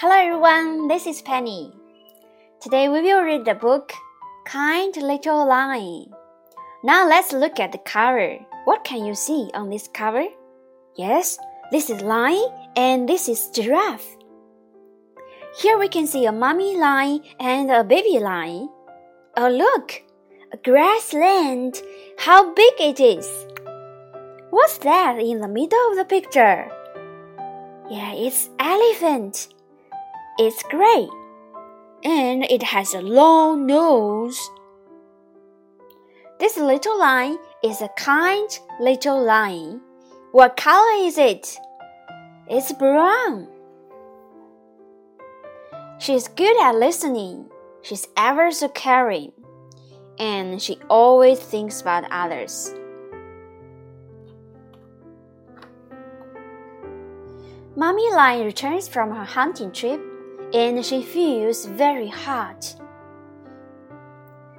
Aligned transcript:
Hello 0.00 0.14
everyone, 0.14 0.86
this 0.86 1.08
is 1.08 1.22
Penny. 1.22 1.72
Today 2.60 2.88
we 2.88 3.02
will 3.02 3.24
read 3.24 3.44
the 3.44 3.54
book 3.54 3.92
Kind 4.46 4.94
Little 4.94 5.44
Lion. 5.44 6.14
Now 6.84 7.08
let's 7.08 7.32
look 7.32 7.58
at 7.58 7.72
the 7.72 7.78
cover. 7.78 8.38
What 8.64 8.84
can 8.84 9.04
you 9.04 9.16
see 9.16 9.50
on 9.54 9.70
this 9.70 9.88
cover? 9.92 10.24
Yes, 10.94 11.36
this 11.72 11.90
is 11.90 12.00
lion 12.00 12.46
and 12.76 13.08
this 13.08 13.28
is 13.28 13.50
giraffe. 13.50 14.06
Here 15.60 15.76
we 15.76 15.88
can 15.88 16.06
see 16.06 16.26
a 16.26 16.30
mommy 16.30 16.76
lion 16.76 17.24
and 17.40 17.68
a 17.68 17.82
baby 17.82 18.20
lion. 18.20 18.68
Oh 19.36 19.50
look, 19.50 20.00
a 20.52 20.58
grassland. 20.58 21.82
How 22.18 22.54
big 22.54 22.74
it 22.78 23.00
is. 23.00 23.26
What's 24.50 24.78
that 24.78 25.18
in 25.18 25.40
the 25.40 25.48
middle 25.48 25.90
of 25.90 25.96
the 25.96 26.04
picture? 26.04 26.70
Yeah, 27.90 28.14
it's 28.14 28.48
elephant. 28.60 29.48
It's 30.40 30.62
gray. 30.62 31.08
And 32.04 32.44
it 32.44 32.62
has 32.62 32.94
a 32.94 33.00
long 33.00 33.66
nose. 33.66 34.38
This 36.38 36.56
little 36.56 36.96
lion 36.96 37.38
is 37.64 37.82
a 37.82 37.88
kind 37.96 38.48
little 38.78 39.20
lion. 39.20 39.80
What 40.30 40.56
color 40.56 41.04
is 41.04 41.18
it? 41.18 41.58
It's 42.48 42.72
brown. 42.72 43.48
She's 45.98 46.28
good 46.28 46.56
at 46.62 46.76
listening. 46.76 47.50
She's 47.82 48.06
ever 48.16 48.52
so 48.52 48.68
caring. 48.68 49.32
And 50.20 50.62
she 50.62 50.78
always 50.88 51.40
thinks 51.40 51.80
about 51.80 52.04
others. 52.12 52.72
Mommy 57.74 58.08
Lion 58.12 58.44
returns 58.44 58.86
from 58.86 59.10
her 59.10 59.24
hunting 59.24 59.72
trip 59.72 60.00
and 60.54 60.84
she 60.84 61.02
feels 61.02 61.66
very 61.66 62.08
hot. 62.08 62.74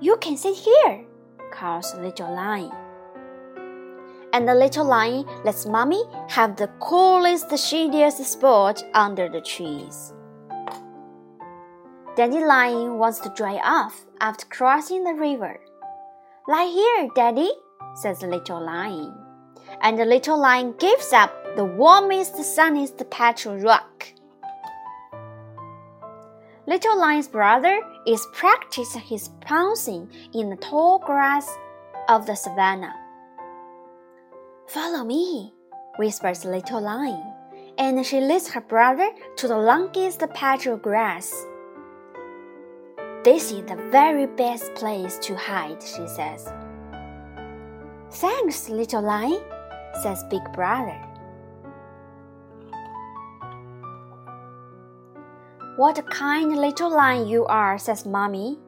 You 0.00 0.16
can 0.18 0.36
sit 0.36 0.56
here, 0.56 1.04
calls 1.50 1.92
the 1.92 2.00
Little 2.00 2.34
Lion. 2.34 2.72
And 4.32 4.46
the 4.46 4.54
little 4.54 4.84
lion 4.84 5.26
lets 5.44 5.66
Mommy 5.66 6.02
have 6.28 6.54
the 6.56 6.68
coolest, 6.78 7.50
shadiest 7.58 8.24
spot 8.24 8.82
under 8.94 9.28
the 9.28 9.40
trees. 9.40 10.12
Daddy 12.16 12.44
Lion 12.44 12.98
wants 12.98 13.18
to 13.20 13.32
dry 13.34 13.56
off 13.64 14.06
after 14.20 14.46
crossing 14.46 15.02
the 15.02 15.14
river. 15.14 15.58
Lie 16.46 16.66
here, 16.66 17.08
Daddy, 17.16 17.50
says 17.94 18.20
the 18.20 18.28
little 18.28 18.64
lion. 18.64 19.14
And 19.82 19.98
the 19.98 20.04
little 20.04 20.38
lion 20.38 20.74
gives 20.78 21.12
up 21.12 21.32
the 21.56 21.64
warmest, 21.64 22.36
sunniest 22.36 23.02
patch 23.10 23.46
of 23.46 23.62
rock. 23.62 24.06
Little 26.70 27.00
Lion's 27.00 27.26
brother 27.26 27.80
is 28.06 28.28
practicing 28.32 29.00
his 29.00 29.28
pouncing 29.40 30.08
in 30.32 30.50
the 30.50 30.56
tall 30.56 31.00
grass 31.00 31.50
of 32.08 32.26
the 32.26 32.36
savannah. 32.36 32.94
Follow 34.68 35.02
me, 35.02 35.52
whispers 35.98 36.44
Little 36.44 36.80
Lion, 36.80 37.34
and 37.76 38.06
she 38.06 38.20
leads 38.20 38.48
her 38.50 38.60
brother 38.60 39.10
to 39.38 39.48
the 39.48 39.58
longest 39.58 40.22
patch 40.32 40.66
of 40.66 40.80
grass. 40.80 41.34
This 43.24 43.50
is 43.50 43.64
the 43.64 43.88
very 43.90 44.26
best 44.26 44.72
place 44.76 45.18
to 45.22 45.34
hide, 45.34 45.82
she 45.82 46.06
says. 46.06 46.52
Thanks, 48.12 48.68
Little 48.68 49.02
Lion, 49.02 49.42
says 50.04 50.22
Big 50.30 50.44
Brother. 50.52 51.09
What 55.80 55.98
a 55.98 56.02
kind 56.02 56.54
little 56.58 56.90
lion 56.90 57.26
you 57.26 57.46
are, 57.46 57.78
says 57.78 58.04
Mommy. 58.04 58.58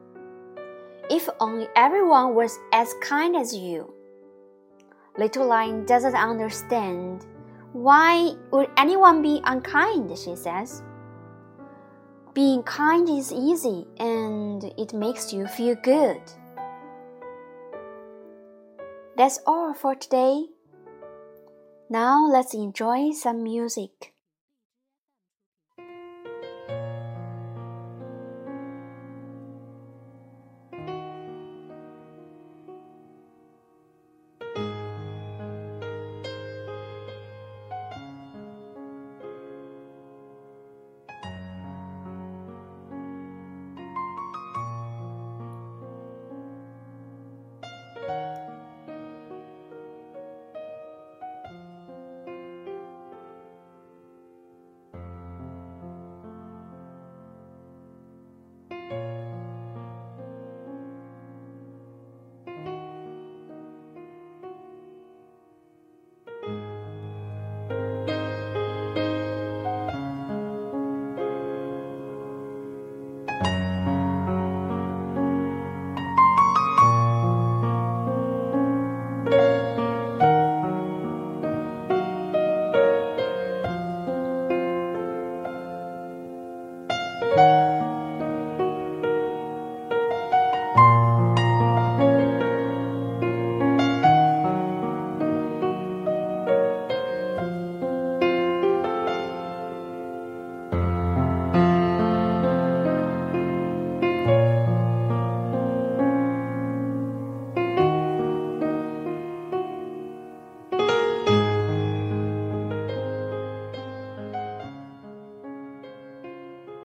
If 1.11 1.29
only 1.39 1.67
everyone 1.75 2.33
was 2.33 2.57
as 2.71 2.95
kind 3.03 3.35
as 3.35 3.55
you. 3.55 3.93
Little 5.19 5.45
Lion 5.45 5.85
doesn't 5.85 6.15
understand. 6.15 7.27
Why 7.71 8.33
would 8.49 8.71
anyone 8.77 9.21
be 9.21 9.41
unkind? 9.43 10.09
she 10.17 10.35
says. 10.35 10.81
Being 12.33 12.63
kind 12.63 13.07
is 13.07 13.31
easy 13.31 13.85
and 13.99 14.63
it 14.75 14.91
makes 14.95 15.31
you 15.31 15.45
feel 15.45 15.75
good. 15.83 16.19
That's 19.17 19.39
all 19.45 19.75
for 19.75 19.93
today. 19.93 20.45
Now 21.91 22.25
let's 22.25 22.55
enjoy 22.55 23.11
some 23.11 23.43
music. 23.43 24.12